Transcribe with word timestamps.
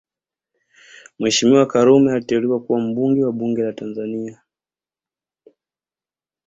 Mheshimiwa 1.19 1.65
Karume 1.67 2.13
aliteuliwa 2.13 2.59
kuwa 2.59 2.79
mbunge 2.79 3.23
wa 3.23 3.31
bunge 3.31 3.61
la 3.61 3.73
Tanzania 3.73 4.41